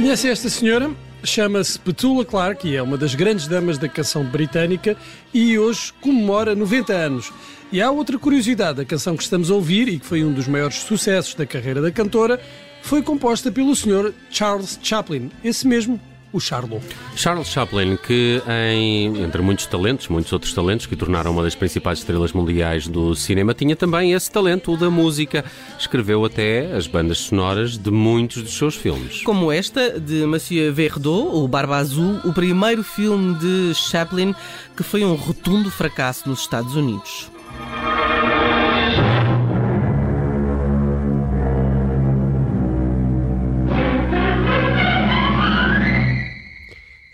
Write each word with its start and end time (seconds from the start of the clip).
Conhece 0.00 0.28
esta 0.30 0.48
senhora? 0.48 0.90
Chama-se 1.22 1.78
Petula 1.78 2.24
Clark 2.24 2.66
e 2.66 2.74
é 2.74 2.80
uma 2.80 2.96
das 2.96 3.14
grandes 3.14 3.46
damas 3.46 3.76
da 3.76 3.86
canção 3.86 4.24
britânica 4.24 4.96
e 5.32 5.58
hoje 5.58 5.92
comemora 6.00 6.54
90 6.54 6.90
anos. 6.90 7.30
E 7.70 7.82
há 7.82 7.90
outra 7.90 8.18
curiosidade: 8.18 8.80
a 8.80 8.84
canção 8.86 9.14
que 9.14 9.22
estamos 9.22 9.50
a 9.50 9.54
ouvir 9.54 9.88
e 9.88 9.98
que 9.98 10.06
foi 10.06 10.24
um 10.24 10.32
dos 10.32 10.48
maiores 10.48 10.76
sucessos 10.76 11.34
da 11.34 11.44
carreira 11.44 11.82
da 11.82 11.92
cantora 11.92 12.40
foi 12.80 13.02
composta 13.02 13.52
pelo 13.52 13.76
Sr. 13.76 14.14
Charles 14.30 14.80
Chaplin, 14.82 15.30
esse 15.44 15.68
mesmo 15.68 16.00
o 16.32 16.40
Charlot. 16.40 16.82
Charles 17.16 17.48
Chaplin, 17.48 17.96
que 17.96 18.42
em, 18.48 19.22
entre 19.22 19.42
muitos 19.42 19.66
talentos, 19.66 20.08
muitos 20.08 20.32
outros 20.32 20.52
talentos 20.52 20.86
que 20.86 20.96
tornaram 20.96 21.32
uma 21.32 21.42
das 21.42 21.54
principais 21.54 21.98
estrelas 21.98 22.32
mundiais 22.32 22.86
do 22.86 23.14
cinema, 23.14 23.54
tinha 23.54 23.76
também 23.76 24.12
esse 24.12 24.30
talento, 24.30 24.72
o 24.72 24.76
da 24.76 24.90
música. 24.90 25.44
Escreveu 25.78 26.24
até 26.24 26.72
as 26.74 26.86
bandas 26.86 27.18
sonoras 27.18 27.76
de 27.76 27.90
muitos 27.90 28.42
dos 28.42 28.56
seus 28.56 28.76
filmes. 28.76 29.22
Como 29.22 29.50
esta, 29.50 29.98
de 29.98 30.24
Monsieur 30.26 30.72
Verdot, 30.72 31.28
o 31.32 31.48
Barba 31.48 31.76
Azul, 31.76 32.20
o 32.24 32.32
primeiro 32.32 32.82
filme 32.82 33.34
de 33.34 33.74
Chaplin 33.74 34.34
que 34.76 34.82
foi 34.82 35.04
um 35.04 35.14
rotundo 35.14 35.70
fracasso 35.70 36.28
nos 36.28 36.40
Estados 36.40 36.74
Unidos. 36.74 37.29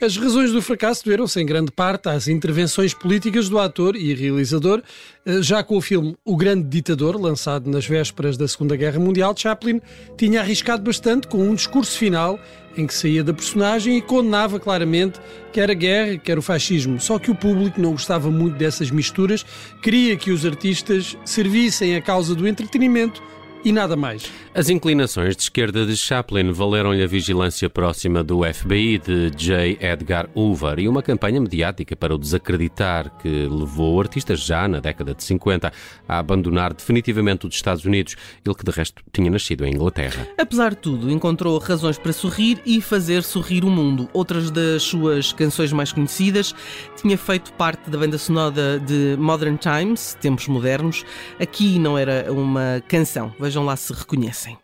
As 0.07 0.17
razões 0.17 0.53
do 0.53 0.63
fracasso 0.63 1.05
deveram-se 1.05 1.41
em 1.41 1.45
grande 1.45 1.73
parte 1.73 2.09
às 2.09 2.29
intervenções 2.29 2.95
políticas 2.95 3.49
do 3.49 3.59
ator 3.59 3.97
e 3.97 4.15
realizador. 4.15 4.81
Eh, 5.27 5.43
já 5.43 5.65
com 5.65 5.77
o 5.77 5.81
filme 5.81 6.15
O 6.25 6.37
Grande 6.37 6.63
Ditador, 6.69 7.21
lançado 7.21 7.69
nas 7.69 7.85
vésperas 7.85 8.37
da 8.37 8.47
Segunda 8.47 8.77
Guerra 8.77 9.01
Mundial, 9.01 9.35
Chaplin 9.37 9.81
tinha 10.17 10.43
arriscado 10.43 10.85
bastante 10.85 11.27
com 11.27 11.39
um 11.39 11.57
discurso 11.57 11.99
final 11.99 12.39
em 12.77 12.87
que 12.87 12.95
saía 12.95 13.25
da 13.25 13.35
personagem 13.35 13.97
e 13.97 14.01
condenava 14.01 14.61
claramente 14.61 15.19
quer 15.53 15.73
a 15.73 15.75
guerra, 15.75 16.17
quer 16.19 16.39
o 16.39 16.43
fascismo. 16.43 17.01
Só 17.01 17.19
que 17.19 17.33
o 17.33 17.35
público 17.35 17.81
não 17.81 17.91
gostava 17.91 18.31
muito 18.31 18.57
dessas 18.57 18.93
misturas, 18.93 19.45
queria 19.83 20.17
que 20.17 20.31
os 20.31 20.47
artistas 20.47 21.17
servissem 21.25 21.97
a 21.97 22.01
causa 22.01 22.33
do 22.33 22.47
entretenimento 22.47 23.21
e 23.67 23.73
nada 23.73 23.97
mais. 23.97 24.31
As 24.55 24.69
inclinações 24.69 25.35
de 25.35 25.43
esquerda 25.43 25.85
de 25.85 25.97
Chaplin 25.97 26.53
valeram-lhe 26.53 27.03
a 27.03 27.07
vigilância 27.07 27.69
próxima 27.69 28.23
do 28.23 28.43
FBI 28.45 28.99
de 28.99 29.31
J. 29.31 29.77
Edgar 29.81 30.29
Hoover 30.37 30.79
e 30.79 30.89
uma 30.89 31.03
campanha 31.03 31.41
mediática 31.41 31.97
para 31.97 32.15
o 32.15 32.19
desacreditar 32.19 33.11
que 33.19 33.29
levou 33.29 33.97
o 33.97 34.01
artista 34.01 34.37
já 34.37 34.69
na 34.69 34.79
década 34.79 35.13
de 35.15 35.25
50 35.25 35.73
a 36.09 36.19
abandonar 36.19 36.73
definitivamente 36.73 37.45
os 37.45 37.57
Estados 37.57 37.85
Unidos, 37.85 38.15
ele 38.45 38.55
que 38.55 38.65
de 38.65 38.71
resto 38.71 39.03
tinha 39.13 39.29
nascido 39.29 39.67
em 39.67 39.75
Inglaterra. 39.75 40.29
Apesar 40.39 40.71
de 40.71 40.77
tudo, 40.77 41.11
encontrou 41.11 41.59
razões 41.59 41.99
para 41.99 42.13
sorrir 42.13 42.63
e 42.65 42.81
fazer 42.81 43.25
sorrir 43.25 43.65
o 43.65 43.69
mundo. 43.69 44.09
Outras 44.13 44.49
das 44.49 44.85
suas 44.85 45.33
canções 45.33 45.73
mais 45.73 45.91
conhecidas 45.91 46.55
tinha 46.95 47.19
feito 47.19 47.53
parte 47.55 47.91
da 47.91 47.99
banda 47.99 48.17
sonora 48.17 48.79
de 48.79 49.17
Modern 49.19 49.57
Times, 49.57 50.17
Tempos 50.21 50.47
Modernos. 50.47 51.05
Aqui 51.41 51.81
não 51.81 51.99
era 51.99 52.33
uma 52.33 52.81
canção. 52.87 53.35
Veja 53.41 53.56
Vejam 53.57 53.65
lá 53.65 53.75
se 53.75 53.91
reconhecem. 53.91 54.59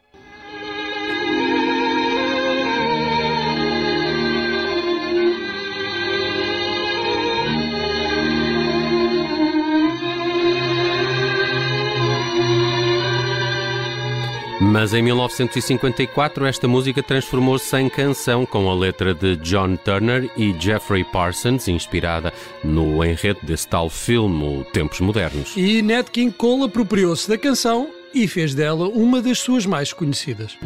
Mas 14.61 14.92
em 14.92 15.03
1954 15.03 16.45
esta 16.45 16.69
música 16.69 17.03
transformou-se 17.03 17.74
em 17.79 17.89
canção 17.89 18.45
com 18.45 18.69
a 18.69 18.74
letra 18.74 19.14
de 19.14 19.36
John 19.36 19.74
Turner 19.77 20.30
e 20.36 20.55
Jeffrey 20.59 21.03
Parsons, 21.03 21.67
inspirada 21.67 22.30
no 22.63 23.03
enredo 23.03 23.41
desse 23.42 23.67
tal 23.67 23.89
filme, 23.89 24.67
Tempos 24.70 25.01
Modernos. 25.01 25.57
E 25.57 25.80
Nat 25.80 26.11
King 26.11 26.33
Cole 26.33 26.64
apropriou-se 26.64 27.27
da 27.27 27.39
canção 27.39 28.02
e 28.14 28.28
fez 28.28 28.55
dela 28.55 28.89
uma 28.89 29.20
das 29.20 29.39
suas 29.39 29.67
mais 29.67 29.92
conhecidas. 29.92 30.56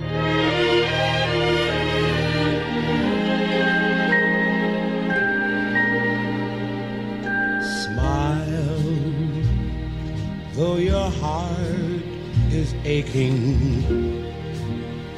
Though 10.56 10.78
your 10.78 11.10
heart 11.10 12.02
is 12.50 12.72
aching. 12.82 14.32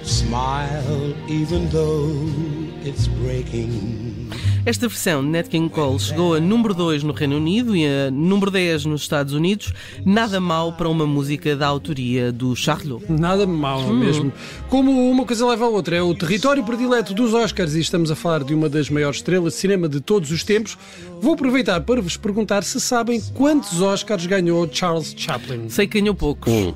Smile, 0.03 1.15
even 1.29 1.69
though 1.69 2.11
it's 2.83 3.07
breaking. 3.07 4.18
Esta 4.69 4.87
versão 4.87 5.25
de 5.25 5.31
Nat 5.31 5.49
King 5.49 5.71
Cole 5.71 5.99
chegou 5.99 6.35
a 6.35 6.41
número 6.41 6.75
2 6.75 7.03
no 7.03 7.15
Reino 7.15 7.39
Unido 7.39 7.75
e 7.75 7.87
a 7.87 8.11
número 8.11 8.51
10 8.51 8.85
nos 8.85 9.01
Estados 9.01 9.33
Unidos. 9.33 9.73
Nada 10.05 10.39
mal 10.41 10.75
para 10.75 10.91
uma 10.91 11.07
música 11.07 11.57
da 11.57 11.67
autoria 11.67 12.31
do 12.31 12.55
Charlot. 12.55 13.11
Nada 13.11 13.47
mal 13.47 13.81
hum. 13.81 13.97
mesmo. 13.97 14.31
Como 14.69 15.11
uma 15.11 15.25
coisa 15.25 15.47
leva 15.47 15.65
a 15.65 15.69
outra, 15.69 15.97
é 15.97 16.03
o 16.03 16.15
território 16.15 16.63
predileto 16.65 17.15
dos 17.15 17.33
Oscars 17.33 17.77
e 17.77 17.81
estamos 17.81 18.11
a 18.11 18.15
falar 18.15 18.45
de 18.45 18.53
uma 18.53 18.69
das 18.69 18.91
maiores 18.91 19.21
estrelas 19.21 19.55
de 19.55 19.59
cinema 19.59 19.89
de 19.89 20.03
todos 20.03 20.31
os 20.31 20.45
tempos. 20.45 20.77
Vou 21.19 21.33
aproveitar 21.33 21.81
para 21.81 22.03
vos 22.03 22.19
perguntar 22.19 22.63
se 22.63 22.79
sabem 22.79 23.23
quantos 23.33 23.81
Oscars 23.81 24.27
ganhou 24.27 24.69
Charles 24.71 25.15
Chaplin. 25.17 25.71
Sei 25.71 25.87
que 25.87 25.99
ganhou 25.99 26.15
poucos. 26.15 26.53
Um. 26.53 26.75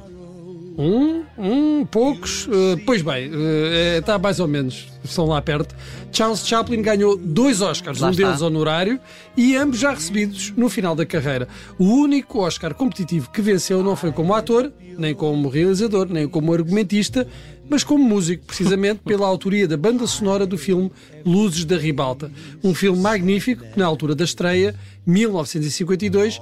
Um, 0.79 1.25
um, 1.37 1.85
poucos. 1.85 2.47
Uh, 2.47 2.81
pois 2.87 3.03
bem, 3.03 3.29
uh, 3.29 3.99
está 3.99 4.19
mais 4.19 4.41
ou 4.41 4.49
menos, 4.49 4.87
estão 5.05 5.27
lá 5.27 5.41
perto. 5.41 5.75
Charles 6.13 6.47
Chaplin 6.47 6.83
ganhou 6.83 7.17
dois 7.17 7.61
Oscars, 7.61 8.01
lá 8.01 8.09
um 8.09 8.11
está. 8.11 8.27
deles 8.27 8.43
honorário, 8.43 9.01
e 9.37 9.57
ambos 9.57 9.79
já 9.79 9.91
recebidos 9.91 10.53
no 10.57 10.69
final 10.69 10.95
da 10.95 11.07
carreira. 11.07 11.49
O 11.79 11.85
único 11.85 12.41
Oscar 12.41 12.75
competitivo 12.75 13.31
que 13.31 13.41
venceu 13.41 13.83
não 13.83 13.97
foi 13.97 14.13
como 14.13 14.35
ator, 14.35 14.73
nem 14.99 15.15
como 15.15 15.49
realizador, 15.49 16.07
nem 16.11 16.29
como 16.29 16.53
argumentista, 16.53 17.27
mas 17.69 17.83
como 17.83 18.05
músico, 18.05 18.45
precisamente 18.47 19.01
pela 19.07 19.27
autoria 19.27 19.67
da 19.67 19.77
banda 19.77 20.07
sonora 20.07 20.47
do 20.47 20.59
filme 20.59 20.91
Luzes 21.25 21.65
da 21.65 21.79
Ribalta. 21.79 22.31
Um 22.63 22.75
filme 22.75 23.01
magnífico 23.01 23.65
que, 23.65 23.79
na 23.79 23.87
altura 23.87 24.15
da 24.15 24.25
estreia, 24.25 24.75
1952, 25.07 26.41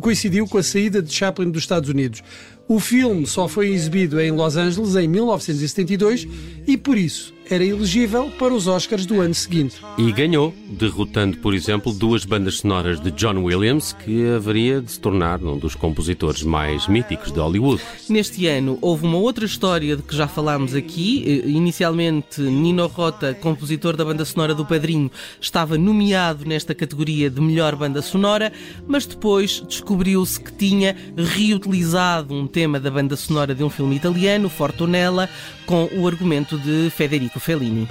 coincidiu 0.00 0.46
com 0.46 0.58
a 0.58 0.62
saída 0.62 1.02
de 1.02 1.12
Chaplin 1.12 1.50
dos 1.50 1.62
Estados 1.62 1.90
Unidos. 1.90 2.22
O 2.68 2.80
filme 2.80 3.26
só 3.26 3.46
foi 3.46 3.68
exibido 3.68 4.20
em 4.20 4.32
Los 4.32 4.56
Angeles 4.56 4.96
em 4.96 5.06
1972 5.06 6.26
e, 6.66 6.76
por 6.76 6.98
isso, 6.98 7.32
era 7.48 7.64
elegível 7.64 8.30
para 8.38 8.52
os 8.52 8.66
Oscars 8.66 9.06
do 9.06 9.20
ano 9.20 9.34
seguinte. 9.34 9.76
E 9.96 10.10
ganhou, 10.12 10.52
derrotando, 10.68 11.36
por 11.38 11.54
exemplo, 11.54 11.92
duas 11.92 12.24
bandas 12.24 12.58
sonoras 12.58 13.00
de 13.00 13.10
John 13.12 13.42
Williams, 13.42 13.92
que 13.92 14.28
haveria 14.28 14.80
de 14.80 14.90
se 14.90 15.00
tornar 15.00 15.42
um 15.42 15.56
dos 15.56 15.74
compositores 15.74 16.42
mais 16.42 16.88
míticos 16.88 17.30
de 17.32 17.38
Hollywood. 17.38 17.80
Neste 18.08 18.46
ano 18.46 18.78
houve 18.80 19.06
uma 19.06 19.18
outra 19.18 19.44
história 19.44 19.96
de 19.96 20.02
que 20.02 20.16
já 20.16 20.26
falámos 20.26 20.74
aqui. 20.74 21.24
Eh, 21.26 21.48
inicialmente, 21.48 22.40
Nino 22.40 22.86
Rota, 22.86 23.34
compositor 23.34 23.96
da 23.96 24.04
banda 24.04 24.24
sonora 24.24 24.54
do 24.54 24.64
Padrinho, 24.64 25.10
estava 25.40 25.78
nomeado 25.78 26.44
nesta 26.44 26.74
categoria 26.74 27.30
de 27.30 27.40
melhor 27.40 27.76
banda 27.76 28.02
sonora, 28.02 28.52
mas 28.86 29.06
depois 29.06 29.62
descobriu-se 29.66 30.40
que 30.40 30.52
tinha 30.52 30.96
reutilizado 31.16 32.34
um 32.34 32.46
tema 32.46 32.80
da 32.80 32.90
banda 32.90 33.16
sonora 33.16 33.54
de 33.54 33.62
um 33.62 33.70
filme 33.70 33.96
italiano, 33.96 34.48
Fortunella, 34.48 35.28
com 35.64 35.88
o 35.96 36.06
argumento 36.06 36.58
de 36.58 36.90
Federico 36.90 37.35
Fellini. 37.38 37.86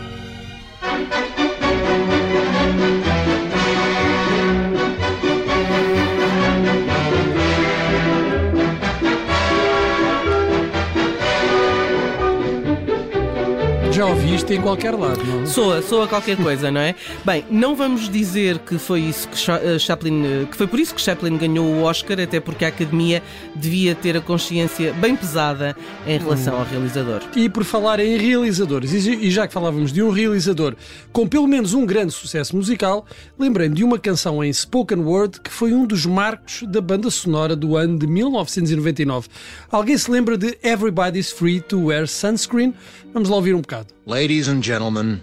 Já 13.95 14.07
ouvi 14.07 14.35
isto 14.35 14.51
em 14.51 14.61
qualquer 14.61 14.93
lado, 14.93 15.23
não? 15.23 15.43
É? 15.43 15.45
Soa, 15.45 15.81
soa 15.81 16.05
qualquer 16.05 16.35
coisa, 16.35 16.69
não 16.69 16.81
é? 16.81 16.93
Bem, 17.23 17.45
não 17.49 17.77
vamos 17.77 18.09
dizer 18.09 18.59
que 18.59 18.77
foi 18.77 18.99
isso 18.99 19.25
que 19.29 19.37
eh, 19.49 19.79
Chaplin, 19.79 20.25
eh, 20.25 20.47
que 20.51 20.57
foi 20.57 20.67
por 20.67 20.77
isso 20.77 20.93
que 20.93 20.99
Chaplin 20.99 21.37
ganhou 21.37 21.65
o 21.65 21.83
Oscar, 21.83 22.19
até 22.19 22.41
porque 22.41 22.65
a 22.65 22.67
Academia 22.67 23.23
devia 23.55 23.95
ter 23.95 24.17
a 24.17 24.19
consciência 24.19 24.91
bem 24.91 25.15
pesada 25.15 25.77
em 26.05 26.19
relação 26.19 26.55
hum. 26.55 26.57
ao 26.57 26.65
realizador. 26.65 27.21
E 27.37 27.47
por 27.47 27.63
falar 27.63 28.01
em 28.01 28.17
realizadores, 28.17 28.91
e 28.91 29.31
já 29.31 29.47
que 29.47 29.53
falávamos 29.53 29.93
de 29.93 30.03
um 30.03 30.09
realizador 30.09 30.75
com 31.13 31.25
pelo 31.25 31.47
menos 31.47 31.73
um 31.73 31.85
grande 31.85 32.11
sucesso 32.11 32.53
musical, 32.53 33.05
lembrei 33.39 33.69
de 33.69 33.81
uma 33.81 33.97
canção 33.97 34.43
em 34.43 34.51
spoken 34.51 34.99
word 34.99 35.39
que 35.39 35.49
foi 35.49 35.73
um 35.73 35.85
dos 35.85 36.05
marcos 36.05 36.63
da 36.67 36.81
banda 36.81 37.09
sonora 37.09 37.55
do 37.55 37.77
ano 37.77 37.97
de 37.97 38.07
1999. 38.07 39.29
Alguém 39.71 39.97
se 39.97 40.11
lembra 40.11 40.37
de 40.37 40.57
Everybody's 40.61 41.31
Free 41.31 41.61
to 41.61 41.85
Wear 41.85 42.09
Sunscreen? 42.09 42.73
Vamos 43.13 43.29
lá 43.29 43.37
ouvir 43.37 43.55
um 43.55 43.61
bocado. 43.61 43.84
Ladies 44.05 44.47
and 44.47 44.63
gentlemen 44.63 45.21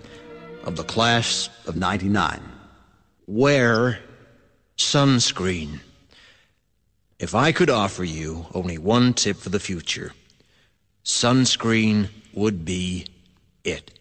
of 0.64 0.76
the 0.76 0.84
class 0.84 1.48
of 1.66 1.76
99, 1.76 2.40
wear 3.26 3.98
sunscreen. 4.76 5.80
If 7.18 7.34
I 7.34 7.52
could 7.52 7.70
offer 7.70 8.04
you 8.04 8.46
only 8.52 8.78
one 8.78 9.14
tip 9.14 9.36
for 9.36 9.48
the 9.48 9.60
future, 9.60 10.12
sunscreen 11.04 12.08
would 12.32 12.64
be 12.64 13.06
it. 13.64 13.98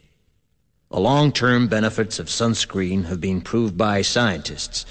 The 0.89 0.99
long 0.99 1.31
term 1.31 1.67
benefits 1.67 2.19
of 2.19 2.27
sunscreen 2.27 3.05
have 3.05 3.21
been 3.21 3.41
proved 3.41 3.77
by 3.77 4.01
scientists, 4.01 4.85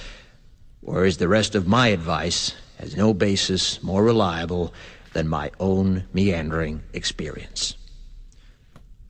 whereas 0.81 1.17
the 1.17 1.29
rest 1.29 1.55
of 1.55 1.67
my 1.67 1.89
advice 1.89 2.55
has 2.79 2.97
no 2.97 3.13
basis 3.13 3.83
more 3.83 4.03
reliable 4.03 4.73
than 5.13 5.29
my 5.29 5.51
own 5.59 6.05
meandering 6.13 6.83
experience. 6.93 7.75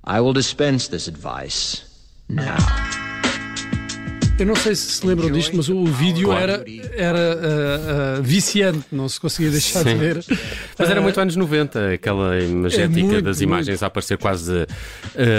I 0.07 0.19
will 0.21 0.33
dispense 0.33 0.89
this 0.91 1.09
advice 1.09 1.83
now. 2.29 2.57
Eu 4.39 4.47
não 4.47 4.57
sei 4.57 4.75
se 4.75 4.93
se 4.93 5.07
lembram 5.07 5.31
disto, 5.31 5.55
mas 5.55 5.69
o 5.69 5.85
vídeo 5.85 6.33
era, 6.33 6.65
era 6.97 7.19
uh, 7.19 8.21
uh, 8.21 8.23
viciante, 8.23 8.87
não 8.91 9.07
se 9.07 9.21
conseguia 9.21 9.51
deixar 9.51 9.85
de 9.85 9.91
Sim. 9.91 9.99
ver. 9.99 10.25
Mas 10.79 10.89
era 10.89 10.99
Uh, 10.99 11.03
muito 11.03 11.21
anos 11.21 11.37
90, 11.37 11.93
aquela 11.93 12.41
imagética 12.41 12.99
É 13.01 13.03
muito, 13.03 13.21
das 13.23 13.43
imagens 13.43 13.83
a 13.83 13.87
aparecer 13.89 14.17
quase 14.17 14.67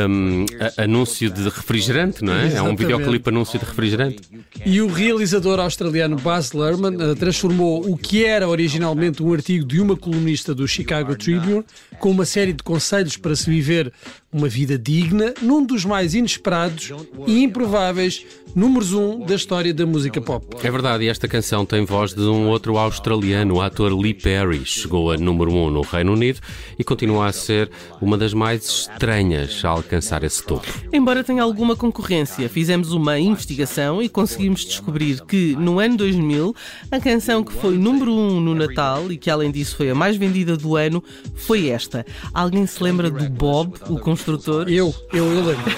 hum, 0.08 0.46
a- 0.78 0.84
anúncio 0.84 1.32
de 1.32 1.42
refrigerante, 1.46 2.24
não 2.24 2.32
é? 2.32 2.42
É 2.42 2.44
um 2.44 2.46
Exatamente. 2.46 2.78
videoclipe 2.78 3.30
anúncio 3.30 3.58
de 3.58 3.66
refrigerante. 3.66 4.20
E 4.64 4.80
o 4.82 4.88
realizador 4.88 5.60
australiano 5.60 6.16
Baz 6.18 6.52
Luhrmann 6.52 6.96
uh, 6.98 7.16
transformou 7.16 7.84
o 7.92 7.98
que 7.98 8.24
era 8.24 8.48
originalmente 8.48 9.24
um 9.24 9.34
artigo 9.34 9.66
de 9.66 9.82
uma 9.82 9.98
colunista 9.98 10.54
do 10.54 10.68
Chicago 10.68 11.16
Tribune 11.16 11.66
com 12.02 12.10
uma 12.10 12.26
série 12.26 12.52
de 12.52 12.64
conselhos 12.64 13.16
para 13.16 13.36
se 13.36 13.48
viver 13.48 13.94
uma 14.34 14.50
vida 14.50 14.78
digna 14.78 15.34
num 15.42 15.64
dos 15.64 15.86
mais 15.86 16.16
inesperados 16.16 16.92
e 17.28 17.44
improváveis 17.44 18.26
números 18.56 18.92
um 18.92 19.20
da 19.20 19.36
história 19.36 19.74
da 19.74 19.86
música 19.86 20.20
pop. 20.20 20.58
É 20.66 20.72
verdade, 20.72 21.06
e 21.06 21.08
esta 21.08 21.28
canção 21.28 21.66
tem 21.66 21.86
voz 21.86 22.14
de 22.14 22.22
um 22.22 22.48
outro 22.48 22.78
australiano, 22.78 23.56
o 23.56 23.62
ator 23.62 23.94
Lee 23.94 24.14
Perry. 24.14 24.66
Chegou 24.66 25.12
a 25.12 25.18
número 25.18 25.52
1 25.52 25.64
um 25.66 25.70
no 25.70 25.82
Reino 25.82 26.14
Unido 26.14 26.40
e 26.78 26.84
continua 26.84 27.28
a 27.28 27.32
ser 27.32 27.70
uma 28.02 28.18
das 28.18 28.34
mais 28.34 28.66
estranhas 28.66 29.64
a 29.64 29.70
alcançar 29.70 30.24
esse 30.24 30.44
topo. 30.44 30.68
Embora 30.92 31.24
tenha 31.24 31.44
alguma 31.44 31.76
concorrência, 31.76 32.50
fizemos 32.50 32.92
uma 32.92 33.20
investigação 33.20 34.02
e 34.02 34.10
conseguimos 34.10 34.66
descobrir 34.66 35.22
que, 35.22 35.56
no 35.56 35.80
ano 35.80 35.98
2000, 35.98 36.56
a 36.90 37.00
canção 37.00 37.44
que 37.44 37.54
foi 37.54 37.78
número 37.78 38.12
1 38.12 38.16
um 38.16 38.40
no 38.40 38.56
Natal 38.56 39.12
e 39.12 39.18
que, 39.18 39.30
além 39.30 39.52
disso, 39.52 39.78
foi 39.78 39.90
a 39.90 39.96
mais 39.96 40.18
vendida 40.18 40.58
do 40.58 40.76
ano, 40.76 41.04
foi 41.36 41.70
esta. 41.70 41.91
Alguém 42.34 42.66
se 42.66 42.84
lembra 42.84 43.10
do 43.10 43.30
Bob, 43.30 43.74
o 43.90 44.00
construtor? 44.00 44.68
Eu, 44.70 44.94
eu, 45.14 45.26
eu 45.32 45.46
lembro. 45.46 45.72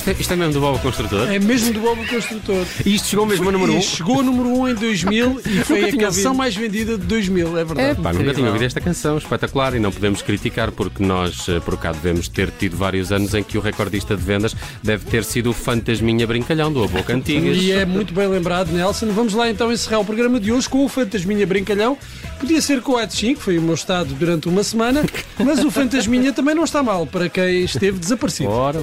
Isto 0.00 0.08
é, 0.08 0.16
isto 0.18 0.32
é 0.32 0.36
mesmo 0.36 0.54
do 0.54 0.60
Bob 0.60 0.78
Construtor? 0.80 1.30
É 1.30 1.38
mesmo 1.38 1.74
do 1.74 1.80
Bob 1.80 2.00
o 2.00 2.08
Construtor. 2.08 2.64
E 2.86 2.94
isto 2.94 3.08
chegou 3.08 3.26
mesmo 3.26 3.46
a 3.50 3.52
número 3.52 3.72
1? 3.72 3.74
E 3.74 3.78
Um? 3.78 3.82
chegou 3.82 4.20
a 4.20 4.22
número 4.22 4.48
1 4.48 4.60
um 4.60 4.68
em 4.68 4.74
2000 4.74 5.42
e 5.44 5.58
foi 5.62 5.84
a 5.84 5.90
canção 5.94 6.30
ouvido. 6.30 6.34
mais 6.36 6.56
vendida 6.56 6.96
de 6.96 7.04
2000, 7.04 7.58
é 7.58 7.64
verdade. 7.64 7.90
É, 7.90 7.94
pá, 8.02 8.10
nunca 8.10 8.32
tinha 8.32 8.46
ouvido 8.46 8.64
esta 8.64 8.80
canção, 8.80 9.18
espetacular, 9.18 9.74
e 9.74 9.78
não 9.78 9.92
podemos 9.92 10.22
criticar, 10.22 10.72
porque 10.72 11.04
nós, 11.04 11.46
eh, 11.50 11.60
por 11.60 11.76
cá, 11.76 11.92
devemos 11.92 12.28
ter 12.28 12.50
tido 12.50 12.78
vários 12.78 13.12
anos 13.12 13.34
em 13.34 13.42
que 13.42 13.58
o 13.58 13.60
recordista 13.60 14.16
de 14.16 14.22
vendas 14.22 14.56
deve 14.82 15.04
ter 15.04 15.22
sido 15.22 15.50
o 15.50 15.52
Fantasminha 15.52 16.26
Brincalhão, 16.26 16.72
do 16.72 16.82
A 16.82 16.88
Boca 16.88 17.12
Antigas. 17.14 17.58
E 17.58 17.70
é 17.70 17.84
muito 17.84 18.14
bem 18.14 18.26
lembrado, 18.26 18.72
Nelson. 18.72 19.08
Vamos 19.12 19.34
lá 19.34 19.50
então 19.50 19.70
encerrar 19.70 19.98
o 19.98 20.04
programa 20.06 20.40
de 20.40 20.50
hoje 20.50 20.66
com 20.66 20.82
o 20.82 20.88
Fantasminha 20.88 21.46
Brincalhão. 21.46 21.98
Podia 22.38 22.62
ser 22.62 22.80
com 22.80 22.92
o 22.92 23.00
Etchin, 23.00 23.34
que 23.34 23.42
foi 23.42 23.58
o 23.58 23.62
meu 23.62 23.74
estado 23.74 24.14
durante 24.14 24.48
uma 24.48 24.64
semana, 24.64 25.04
mas 25.38 25.62
o 25.62 25.68
Fantasminha 25.70 26.32
também 26.32 26.54
não 26.54 26.64
está 26.64 26.82
mal 26.82 27.06
para 27.06 27.28
quem 27.28 27.64
esteve 27.64 27.98
desaparecido. 27.98 28.48
Ora, 28.48 28.80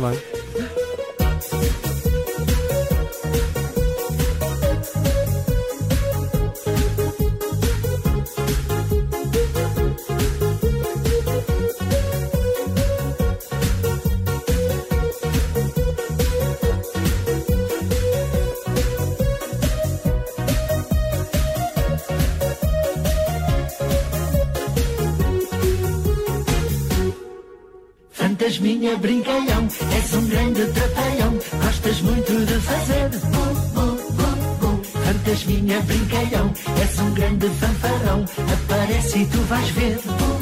Fantasminha 28.48 28.96
brincalhão, 28.96 29.68
és 29.94 30.14
um 30.14 30.26
grande 30.26 30.66
trapalhão, 30.68 31.34
gostas 31.62 32.00
muito 32.00 32.46
de 32.46 32.54
fazer. 32.62 33.10
bu, 33.10 33.44
bu, 33.74 33.86
bu, 34.14 34.58
bu. 34.62 34.84
Fantasminha 35.04 35.82
brincalhão, 35.82 36.54
és 36.82 37.00
um 37.00 37.14
grande 37.14 37.50
fanfarrão, 37.50 38.24
aparece 38.54 39.20
e 39.20 39.26
tu 39.26 39.38
vais 39.50 39.70
ver. 39.72 40.00
Bu. 40.06 40.38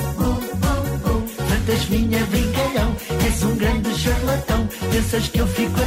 Fantasminha 1.49 2.23
brincalhão, 2.25 2.95
és 3.25 3.43
um 3.43 3.55
grande 3.55 3.99
charlatão, 3.99 4.69
pensas 4.91 5.27
que 5.29 5.39
eu 5.39 5.47
fico 5.47 5.81
a 5.81 5.85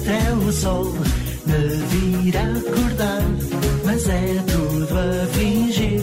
até 0.00 0.32
o 0.32 0.52
sol 0.52 0.84
me 1.46 1.68
vir 1.90 2.36
acordar. 2.36 3.22
Mas 3.84 4.08
é 4.08 4.42
tudo 4.46 4.98
a 4.98 5.26
fingir, 5.34 6.02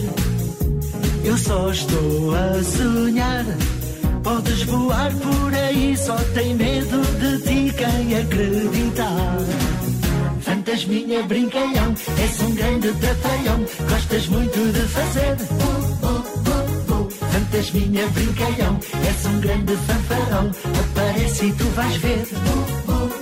eu 1.24 1.36
só 1.36 1.70
estou 1.70 2.34
a 2.34 2.62
sonhar. 2.62 3.44
Podes 4.22 4.62
voar 4.64 5.10
por 5.14 5.54
aí, 5.54 5.96
só 5.96 6.16
tem 6.34 6.54
medo 6.54 7.00
de 7.20 7.38
ti 7.42 7.74
quem 7.76 8.18
acreditar. 8.18 9.38
Fantasminha 10.40 11.22
brincalhão, 11.22 11.94
és 12.20 12.40
um 12.40 12.54
grande 12.54 12.92
trapalhão, 12.92 13.64
gostas 13.88 14.26
muito 14.28 14.72
de 14.72 14.80
fazer. 14.88 15.36
Fantasminha 17.32 18.06
brincalhão, 18.08 18.78
és 19.06 19.26
um 19.26 19.40
grande 19.40 19.76
fanfarrão, 19.76 20.50
aparece 20.80 21.46
e 21.46 21.52
tu 21.52 21.64
vais 21.74 21.96
ver. 21.96 23.17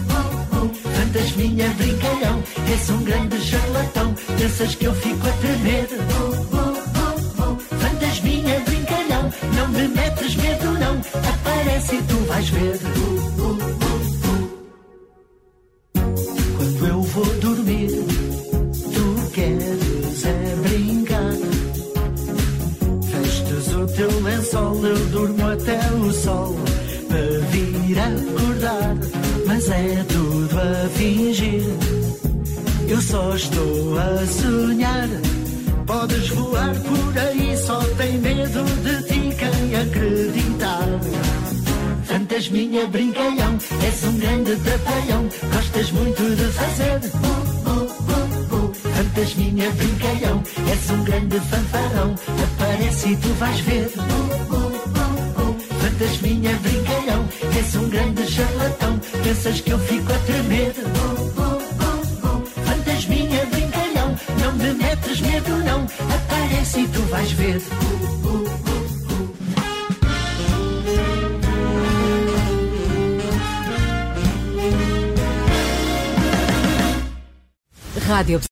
Bu. 1.17 1.27
Fantasminha 1.27 1.69
brincalhão, 1.71 2.43
és 2.71 2.91
um 2.91 3.03
grande 3.05 3.41
charlatão, 3.41 4.15
pensas 4.39 4.75
que 4.75 4.85
eu 4.85 4.95
fico 4.95 5.27
a 5.27 5.33
tremer. 5.33 5.89
Bu, 5.89 6.37
bu, 6.37 6.65
bu, 6.93 7.07
bu. 7.37 7.59
Fantasminha 7.79 8.61
brincalhão, 8.61 9.33
não 9.55 9.69
me 9.69 9.89
metes 9.89 10.37
medo 10.37 10.73
não, 10.73 11.01
aparece 11.31 11.97
e 11.97 12.03
tu 12.03 12.17
vais 12.27 12.49
ver. 12.51 12.79
Bu. 12.79 13.57
Quando 16.57 16.87
eu 16.87 17.03
vou 17.03 17.25
dormir, 17.41 17.91
tu 18.95 19.31
queres 19.33 20.25
é 20.25 20.57
brincar. 20.69 21.33
Vestes 23.03 23.75
o 23.75 23.87
teu 23.87 24.21
lençol, 24.21 24.87
eu 24.87 25.07
durmo 25.07 25.47
até 25.49 25.79
o 25.93 26.13
sol 26.13 26.55
para 27.09 27.41
vir 27.51 27.99
acordar. 27.99 29.36
Mas 29.57 29.71
é 29.71 30.05
tudo 30.07 30.55
a 30.55 30.89
fingir, 30.91 31.63
eu 32.89 33.01
só 33.01 33.35
estou 33.35 33.99
a 33.99 34.27
sonhar. 34.27 35.09
Podes 35.87 36.29
voar 36.29 36.75
por 36.75 37.19
aí, 37.19 37.57
só 37.57 37.81
tem 37.97 38.19
medo 38.19 38.63
de 38.83 39.03
ti 39.05 39.35
quem 39.35 39.75
acreditar. 39.75 40.87
Fantasminha 42.05 42.87
brincalhão, 42.89 43.57
és 43.83 44.05
um 44.05 44.19
grande 44.19 44.57
trapalhão, 44.57 45.27
gostas 45.51 45.91
muito 45.91 46.37
de 46.37 46.53
fazer. 46.53 47.01
Fantasminha 48.95 49.71
brincalhão, 49.71 50.43
és 50.69 50.91
um 50.91 51.03
grande 51.03 51.41
fanfarrão, 51.41 52.15
aparece 52.45 53.09
e 53.09 53.17
tu 53.17 53.29
vais 53.39 53.61
ver. 53.61 53.91
Bu. 55.97 56.05
Fantasminha 56.05 56.55
brincalhão, 56.57 57.29
és 57.57 57.75
um 57.75 57.89
grande 57.89 58.31
charlatão, 58.31 59.01
pensas 59.23 59.61
que 59.63 59.71
eu 59.71 59.79
fico 59.79 60.13
a 60.13 60.19
tremer. 60.19 60.73
Bu, 60.75 61.25
bu, 61.33 61.59
bu, 61.79 62.39
bu. 62.41 62.47
Fantasminha 62.67 63.47
brincalhão, 63.47 64.15
não 64.41 64.53
me 64.53 64.75
metes 64.75 65.21
medo 65.21 65.57
não, 65.65 65.87
aparece 66.15 66.81
e 66.81 66.89
tu 66.89 67.01
vais 67.03 67.33
ver. 67.33 67.61
Bu, 67.81 68.09
bu. 68.19 68.67
Rádio 78.07 78.39